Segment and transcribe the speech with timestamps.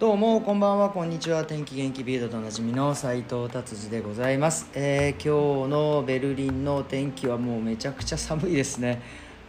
[0.00, 0.88] どうもこんばんは。
[0.88, 1.44] こんにちは。
[1.44, 9.02] 天気元気ビルドとおなじみの斉藤達治でございます、えー今日のベルリンの天気はもうめちゃくちゃ寒いですね。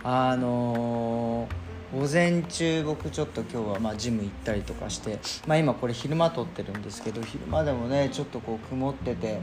[0.03, 9.39] あのー午前中僕ちょっと今日はまあジム行ったりとかして、まあ、今これ昼間撮ってるんですけど昼間でもねちょっとこう曇ってて、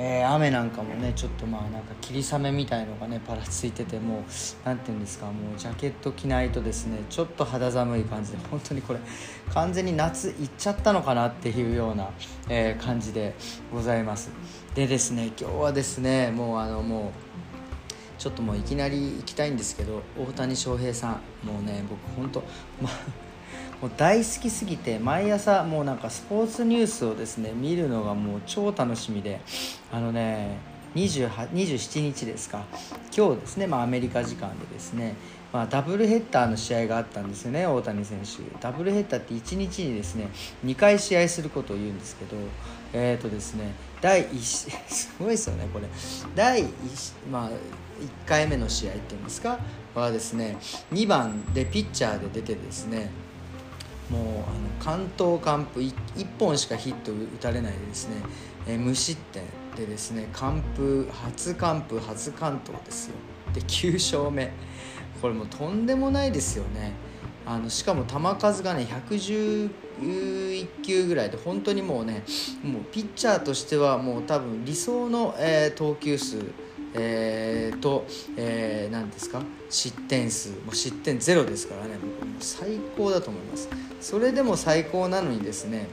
[0.00, 4.22] えー雨なんかもねちょっとまあなんか霧雨みたいのがねパラついててもう
[4.64, 9.00] なんていうんですかもうジャケット着ないとですねちょっと肌寒い感じで本当にこれ
[9.52, 12.10] 完全に夏行っちゃったのかなっていうような、
[12.48, 13.34] えー感じで
[13.72, 14.30] ございます。
[14.74, 22.40] でですね今日はですねもうあのもうちょっともういきなり行きたいんですけど大谷翔平さんもうね僕本当
[22.80, 22.90] ま
[23.80, 29.40] もう大好きすぎて毎朝もうなんかスポーツニュースをですね見るのがもう超楽しみで
[29.92, 30.58] あのね
[30.94, 32.64] 27日ですか。
[33.16, 35.14] 今日ですね、まあ、アメリカ時間でですね、
[35.52, 38.42] まあ、ダブルヘッダーの試合があったんですよね大谷選手。
[38.60, 40.28] ダブルヘッダーって1日にですね
[40.64, 42.36] 2回試合することを言うんですけど
[42.94, 44.38] えっ、とですね第1
[44.88, 45.86] すごいですよねこれ。
[46.34, 46.68] 第 1,、
[47.30, 47.52] まあ、1
[48.26, 49.58] 回目の試合っていうんですか？
[49.94, 50.56] はですね
[50.92, 53.10] 2番でピッチャーで出てですね
[54.10, 54.44] もうあの
[54.80, 55.94] 完投完封1
[56.38, 58.16] 本しかヒット打たれないですね、
[58.66, 59.42] えー無失点
[59.76, 63.14] でですね完封初完封初完投ですよ。
[63.54, 64.52] で9勝目。
[65.20, 66.92] これもうとんでもないですよね。
[67.46, 69.70] あのしかも球数がね111
[70.82, 72.22] 球ぐらいで本当にもうね
[72.62, 76.44] もうピッチャーとしてはもう多分理想の、えー投球数
[76.94, 79.42] えーと、えー何ですか？
[79.70, 80.50] 失点数。
[80.50, 82.26] もう失点ゼロですからね僕。
[82.26, 83.68] も最高だと思います。
[84.00, 85.88] それでも最高なのにですね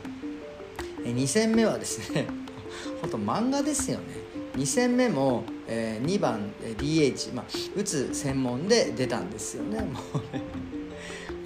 [1.03, 2.27] 2戦目はですね
[3.01, 4.03] 本当漫画ですよね。
[4.55, 9.81] 2戦目も、え2番 DH、まあ、打つ専門で出たんですよね。
[9.81, 10.41] もうね。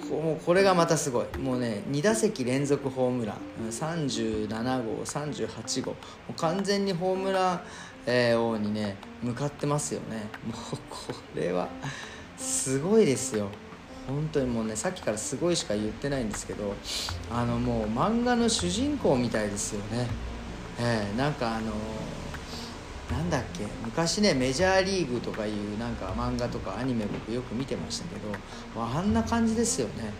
[0.08, 1.38] こもうこれがまたすごい。
[1.38, 3.68] もうね2打席連続ホームラン。
[3.68, 4.48] 37
[4.84, 5.90] 号38号。
[5.90, 5.96] も
[6.30, 7.60] う完全にホームラン、
[8.06, 10.28] えー王にね向かってますよね。
[10.46, 11.68] もうこれは
[12.36, 13.48] すごいですよ。
[14.06, 16.74] 本当にもうねさっきからすごいしか言ってないんですけど
[17.30, 20.08] あのもう漫画の主人公みたいですよね。
[20.80, 21.72] ええなんかあの
[23.10, 30.12] なんだっけ昔ねメジャーリーグとかいうなんか漫画とかアニメ僕よく見てましたけどあんな感じですよね。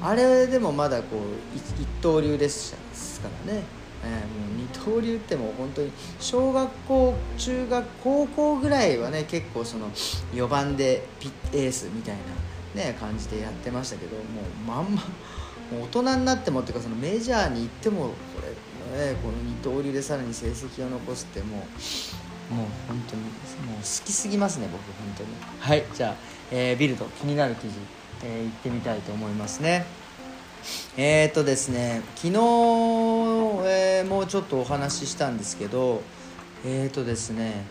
[0.00, 1.62] あれでもまだこう一
[2.02, 2.74] 刀流です
[3.20, 3.62] からね、
[4.04, 9.90] えーもう二刀流ってもう本当に小学校中学高校ぐらいはね結構その
[10.32, 12.16] 4番でピッエースみたい
[12.76, 14.24] な、ね、感じでやってましたけどもう
[14.66, 15.02] まんま
[15.72, 21.66] もう大人になってもっていうかそのメジャーに行ってもこれ、ね、この二刀流でさらに成績を残すっても
[22.50, 25.28] うもう本当にもう好きすぎますね僕本当に。
[25.60, 26.14] はいじゃあ、
[26.50, 27.74] えービルド気になる記事、
[28.22, 29.86] えー行ってみたいと思いますね。
[30.96, 32.32] えーとですね昨日、
[33.66, 36.02] えーもうちょっとお話ししたんですけど
[36.64, 37.64] えーとですね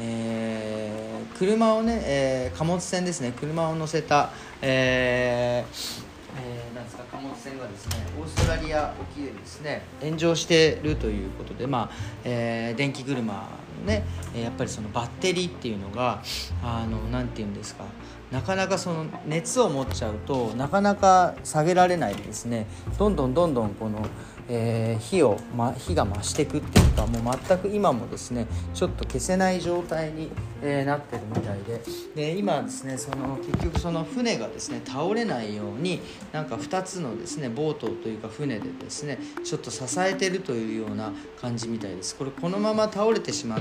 [0.00, 4.30] えー車をね、えー貨物船ですね車を乗せた、
[4.62, 6.08] えー
[6.40, 16.22] えーなんですか貨物船がですねオーストラリア沖でですね炎上しているということで、まあえー電気車ねやっぱりそのバッテリーっていうのが
[16.62, 17.84] あのなんていうんですか
[18.30, 22.66] なかなかその熱を持っちゃうとなかなか下げられないでですね。
[22.98, 24.06] どんどんどんどんこの、
[24.48, 30.30] えー火を、ま、火が増していくっていうかもう全く今もですねちょっと消せない状態に、
[30.62, 31.80] えーなってるみたいで。
[32.14, 36.00] で今ですねその結局その船がですね倒れないように
[36.32, 42.16] なんか2つのですねボートというか船でですねちょっと支えてるというような感じみたいです。
[42.16, 43.60] これこのまま倒れてしまっ、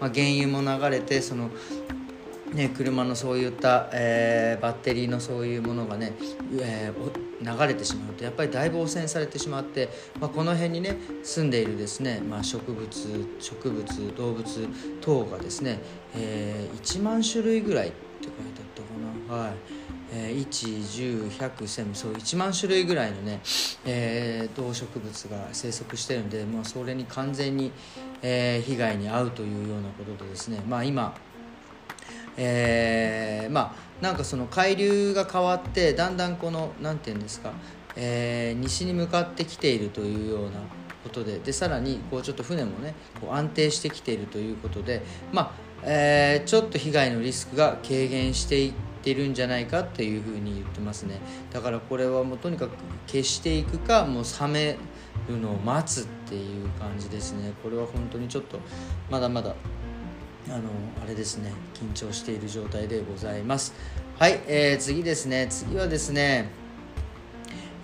[0.00, 1.50] まあ、原油も流れてその
[2.52, 6.12] ね、車のそういった、えーバッテリーのそういうものがね、
[6.60, 12.88] えー流れてしまうとやっぱりだいぶ汚染されてしまって、まあ、この辺にね住んでいるですね、まあ、植物
[13.38, 14.68] 植物動物
[15.02, 15.78] 等がですね、
[16.14, 19.52] えー1万種類ぐらいって書いてあったかなはい。
[20.12, 23.40] えー、1、10、100、1000そう1万種類ぐらいのね、
[23.84, 27.72] えー動植物が生息してるんで、まあ、それに完全に、
[28.22, 31.14] えー被害に遭うというようなことでですね、まあ、今
[32.36, 37.52] えーまあなんかその海流が変わってだんだんこのなんていうんですか、
[37.96, 40.60] えー西に向かってきているというような
[41.02, 45.02] ことででさらにこうちょっと船もねこう安定してきているということで
[45.32, 45.52] まあ、
[45.82, 51.20] えーちょっと被害のリスクが軽減していっててるんじゃないかっていうふうに言ってますね。
[51.52, 52.72] だからこれはもうとにかく
[53.06, 54.76] 消していくかもう冷め
[55.28, 57.52] るのを待つっていう感じですね。
[57.62, 58.58] これは本当にちょっと
[59.08, 59.54] まだまだ
[60.48, 60.58] あの
[61.04, 61.52] あれですね。
[61.74, 63.74] 緊張している状態でございます。
[64.18, 65.46] はい、えー次ですね。
[65.48, 66.50] 次はですね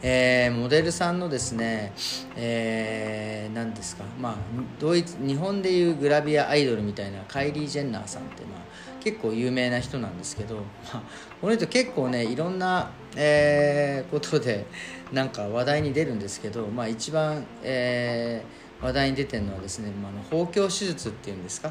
[0.04, 1.92] えー、モデルさんのですね、
[2.34, 4.34] えー、何ですか、まあ、
[4.80, 10.62] ドイツ日本でいうグラビアアイドルみたいなカイリー・ジェンナーさんって、まあ、結構有名な人なんですけど、ま
[10.94, 11.02] あ、
[11.40, 14.66] この人結構ねいろんな、えー、ことで
[15.12, 21.70] なんか話題に出るんですけど、まあ、一番、えー、話題に出てるのはですね、まあ、包協手術っていうんですか、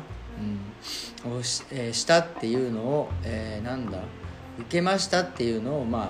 [1.25, 3.99] うん、をし,、えー、したっていうのを、えー、なんだ
[4.59, 6.09] 受けましたっていうのをまあ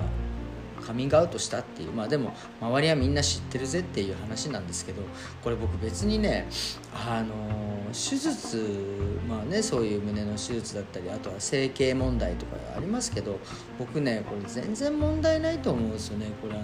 [0.81, 1.92] カミングアウトしたっていう。
[1.92, 5.04] まあでも周りはみんな知ってるぜっていう話なんですけど
[5.44, 6.48] これ僕別にね
[6.94, 8.85] あの手術
[9.27, 13.39] まあねそういう胸の手術だったりあとは整形問題とかありますけど
[13.77, 16.27] 僕ねこれ全然問題ないと思うんですよね。
[16.41, 16.63] これあの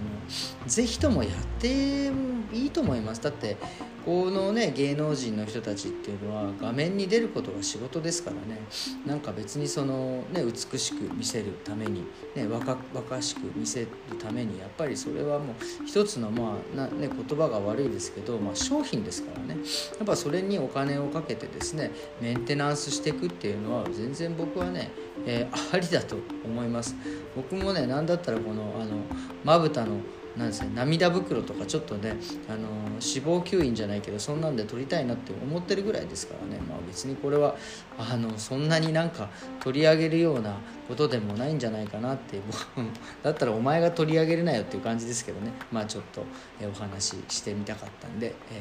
[0.66, 2.12] ぜひともやって
[2.54, 3.22] いいと思います。
[3.22, 3.58] だって
[4.06, 8.62] このね芸能人の人たちっていうのは画面に出ることが仕事ですからね。
[9.06, 13.88] なんか別にそのね美しく見せるためにね若々しく見せる
[14.22, 19.58] ためにやっぱりそれはもう一つのまあな、ね、言葉が悪いですけど、まあ、商品ですからね。
[19.98, 21.92] やっぱそれにお金をかけてですね
[22.22, 24.92] メンテナンスしていくっていうのは全然僕はね、
[25.26, 26.96] えー、ありだと思います。
[27.36, 28.98] 僕もね何だったらこのあの
[29.44, 29.98] まぶたの
[30.38, 32.16] なんですね涙袋とかちょっとね
[32.48, 36.62] あの脂肪吸引じゃないけどそんなんで取りたいなって思ってるぐらいですからね。
[36.68, 37.56] まあ別にこれは
[37.98, 39.30] あのそんなになんか
[39.60, 42.88] 取り上げるようなことでもないんじゃないかなって僕
[43.24, 45.52] だったらお前が取り上げるなよっていう感じですけどね。
[45.72, 46.24] まあちょっと、
[46.62, 48.60] えお話ししてみたかったんで、え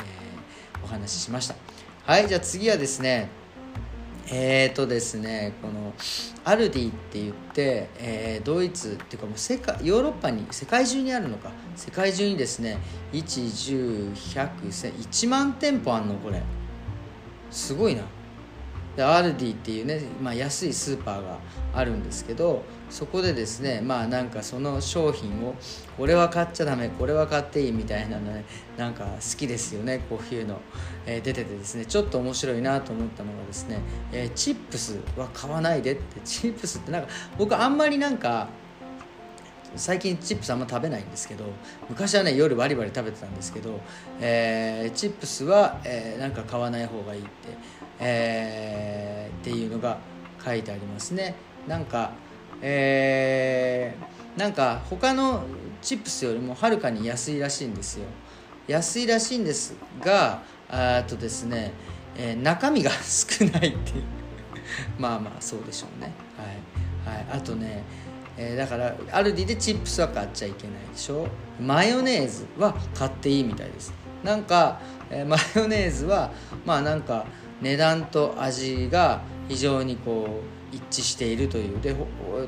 [0.81, 1.55] ー、お話ししました。
[2.07, 3.29] はいじゃあ次はですね
[4.31, 5.93] えーとですねこの
[6.45, 11.51] アルディって言って、えー、ドイツっていうかもう世界ヨーロッパに世界中にあるのか。
[11.75, 12.79] 世界中にですね
[13.13, 16.45] 1101001万店舗あんのこれ。
[17.51, 18.05] すごいな。
[18.97, 21.39] でアルディっていうね、まあ、安いスーパーが
[21.75, 25.55] あるんですけどそこでですねまあなんかその商品を
[25.99, 28.45] これは買っちゃダメこれは買っていいみたいなのね
[28.79, 30.61] なんか好きですよねこういうの、
[31.05, 33.81] えー、出ててですねちょっと面白いなと思ったのがですね、
[34.13, 38.49] えー、チップスは買わないでってチップスってなんか僕あんまりなんか
[39.77, 41.45] 最近チップスあんま食べないんですけど
[41.89, 43.81] 昔はね夜バリバリ食べてたんですけど、
[44.21, 47.31] えー、チップスは、えー、なんか買わない方がいいって、
[48.01, 49.99] えー、っていうのが
[50.45, 51.35] 書いてありますね。
[51.67, 52.13] なんか
[52.63, 55.43] えー、なんか他の
[55.83, 58.07] チップスよりもはるかに安いらしいんですよ。
[58.67, 61.73] 安いらしいんですがあとですね、
[62.17, 64.05] えー、中身が少ないっていう。
[64.99, 66.13] まあまあそうでしょうね。
[67.05, 67.83] はい、はい、あとね
[68.39, 71.27] えー、だからアルディでチップスは買っちゃいけないでしょ？
[71.61, 73.93] マヨネーズは買っていいみたいです。
[74.23, 74.81] なんか、
[75.11, 76.33] えー、 マヨネーズは
[76.65, 77.27] まあなんか
[77.63, 80.41] 値段と味が非常にこ
[80.73, 81.81] う一致しているという。
[81.81, 81.95] で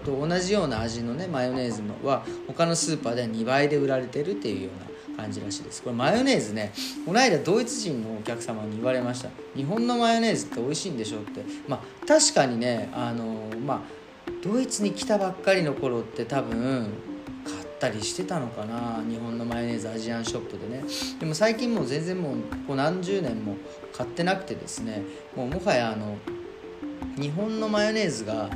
[0.07, 4.71] 同じような味のねマヨネーズは他のスーパーでは2倍で売られてるっていうよ
[5.17, 5.83] うな感じらしいです。
[5.83, 6.73] これマヨネーズね
[7.07, 9.31] この間ドイツ人のお客様に言われました。
[9.57, 11.43] 日本のマヨネーズって美味しいんでしょって。
[11.67, 13.25] まあ確かにねあの
[13.65, 13.81] まあ
[14.43, 16.91] ドイツに来たばっかりの頃って多分
[17.45, 19.03] 買ったりしてたのかな。
[19.09, 20.85] 日本のマヨネーズアジアンショップでね。
[21.19, 22.35] でも最近もう全然もう
[22.67, 23.57] こう何十年も
[23.93, 25.03] 買ってなくてですね。
[25.35, 26.17] もうもはやあの
[27.17, 28.49] 日本のマヨネーズが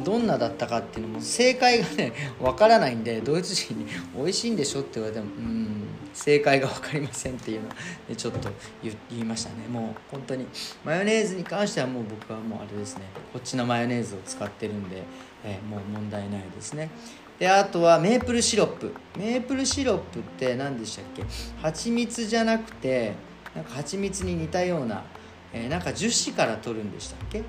[0.00, 3.86] どんなだったかっていうのも正解がね わからないんでドイツ人に
[4.16, 5.68] 「美味しいんでしょ?」って言われてもうん
[6.14, 7.68] 正解が分かりませんっていうの
[8.08, 8.50] でちょっと
[8.82, 9.66] 言いましたね。
[9.70, 10.46] もう本当に
[10.84, 13.02] マヨネーズに関してはもう僕はもうあれですね。
[13.32, 15.02] こっちのマヨネーズを使ってるんで、
[15.42, 16.90] えー、もう問題ないですね。
[17.38, 18.92] であとはメープルシロップ。
[19.18, 21.24] メープルシロップって何でしたっけ？
[21.62, 23.14] 蜂蜜じゃなくて
[23.54, 25.02] なんか蜂蜜に似たような、
[25.54, 27.42] えー、なんか樹脂から取るんでしたっけ？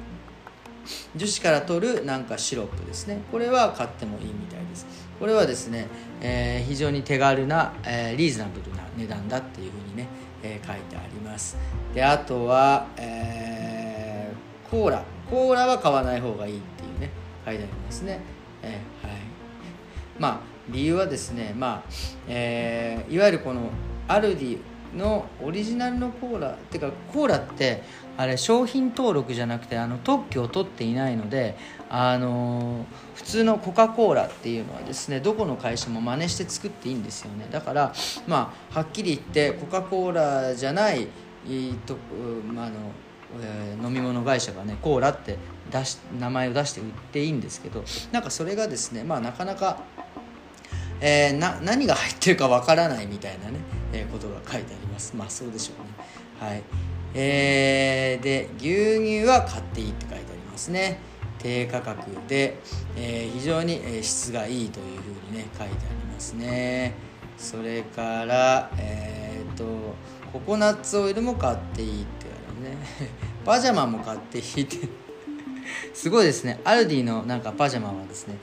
[1.15, 3.21] 樹脂から取るなんかシロップですね。
[3.31, 4.85] これは買ってもいいみたいです。
[5.19, 5.87] これはですね、
[6.21, 10.07] えー、非常に手軽な、えー、リーズナブルな値段だっていうふうにね、
[10.41, 11.57] えー、書いてあります。
[11.93, 15.03] であとは、えー、コーラ。
[15.29, 17.09] コーラは買わない方がいいっていうね
[17.45, 18.19] 書いてありますね、
[18.61, 19.17] えー、はい。
[20.19, 21.91] まあ理由はですねまあ、
[22.27, 23.69] えー、いわゆるこの
[24.07, 24.57] アルディ
[24.97, 27.83] のオリジナルのコーラっていうかコーラって
[28.17, 31.57] あれ商品登録じゃなくてあの特許を取っていないので
[31.89, 32.85] あの
[33.15, 37.47] 普通のコカ・コーラっていうのはですねどこの会社も真似して作っていいんですよね。
[37.51, 37.93] だから
[38.27, 41.07] まあはっきり言ってコカ・コーラじゃない
[41.85, 41.97] と、
[42.53, 42.75] まあ、あの
[43.41, 45.37] えー、飲み物会社がねコーラって
[45.71, 49.79] 出し名前を出して売っていいんですけどなんかそれがですねまあなかなか、
[51.01, 53.57] えー、何が入ってるかわからないみたいなね、
[53.93, 55.15] えー、ことが書いてあります。
[55.15, 56.49] まあそうでしょうね。
[56.51, 56.63] はい。
[57.15, 60.99] えー、で牛乳は買っていいって書いてありますね。
[61.39, 62.59] 低価格で、
[62.95, 66.95] えー、非常に質がいいというふうにね書いてありますね。
[67.37, 69.65] それからえっ、と
[70.31, 72.85] ココナッツオイルも買っていいって言われるね。
[73.45, 75.02] パジャマも買っていいって。
[75.93, 76.59] すごいですね。
[76.63, 78.37] アルディのなんかパジャマはですね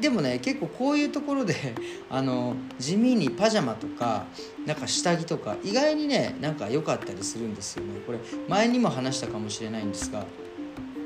[0.00, 1.54] でもね結構こういうところで
[2.10, 4.26] あの地味にパジャマとか
[4.66, 8.00] なんか下着とか意外にねなんか良かったりするんですよね。
[8.06, 10.24] これ前にも話したかもしれないんですが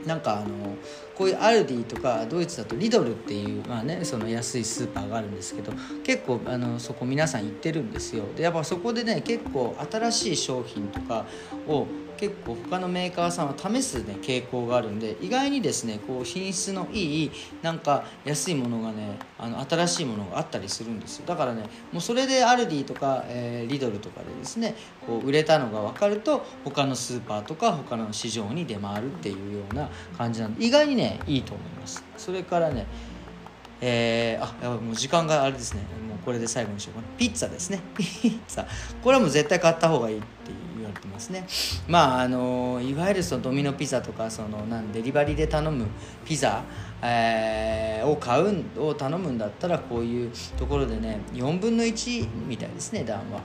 [0.06, 0.76] なんかあの
[1.14, 8.24] こういうアルディとかドイツだとリドルっていう、まあね、その安いスーパーがあるんですけど結構あのそこ皆さん行ってるんですよ。
[8.36, 11.26] でやっぱそこでね結構新しい商品とか
[11.68, 11.86] を
[12.22, 21.26] 結構他のメーカーさんは試す、ね、傾向があるんで意外にですねこう品質のいいなんか安いものがねあの新しいものがあったりするんですよ。
[21.26, 32.04] だからねもうそれでアルディとか、えー、リドルとかでですねこう売れたのが分かると他のスーパーとか他の市場に出回るっていうような感じなんで意外にねいいと思います。
[32.16, 32.86] それからね
[33.80, 35.80] えー、あやばいもう時間があれですね。
[36.08, 37.08] もうこれで最後にしようかな。
[37.18, 37.80] ピッツァですね。
[37.96, 38.66] ピッツァ。
[39.02, 40.71] これはもう絶対買った方がいいっていう。
[40.92, 41.46] れてますね。
[41.88, 45.86] まああのいわゆるそのドミノピザとかそのなんデリバリーで頼む
[46.24, 46.62] ピザ、
[47.02, 53.40] えー、を買うを頼むんだったらこういうところでね4分の1みたいですね段は。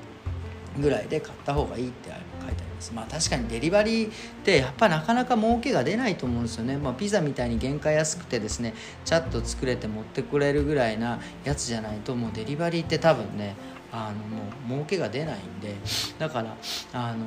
[0.80, 2.94] ぐらいで買った方がいいって書いてあります。
[2.94, 4.12] まあ確かにデリバリーっ
[4.44, 8.74] てやっぱなかなか儲けが出ないと思うんですよね、まあ、ピザみたいに原価安くてですね
[9.04, 13.56] ちゃっと作れて持ってくれるぐらいなやつじゃないともうデリバリーって多分ね
[13.92, 15.76] あのもう儲けが出ないんで
[16.20, 16.56] だから
[16.94, 17.26] あの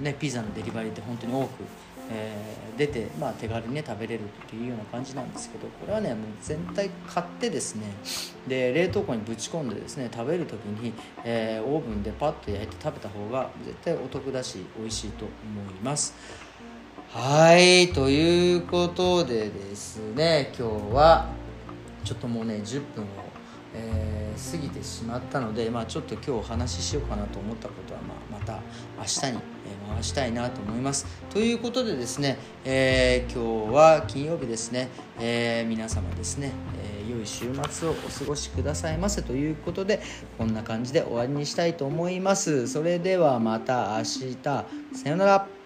[0.00, 1.64] ねピザのデリバリーって本当に多く、
[2.10, 7.86] えー、出て、まあ、手軽にね食べれるっていうような感じなんですけどこれはねもう全体買ってですね
[8.48, 10.92] で冷凍庫にぶち込んでですね食べる時に、
[11.24, 16.14] えー、オーブンでパッと焼いて食べた方が絶対お得だし美味しいと思います。
[17.14, 21.28] はいということでですね今日は
[22.04, 23.06] ちょっともうね10分を、
[23.74, 28.60] えー過ぎてしまったので、まあ、ちょっと今日お話ししようかなと思ったことは、まあ、また
[28.98, 29.42] 明日に
[29.88, 31.06] 回したいなと思います。
[31.30, 34.88] ということでですね、えー、今日は金曜日ですね、
[35.20, 36.52] えー、皆様ですね、
[37.06, 40.00] え、良い週末をお過ごしくださいませということで
[40.38, 42.68] こんな感じで終わりにしたいと思います。
[42.68, 44.64] それではまた明日さ
[45.08, 45.61] ようなら。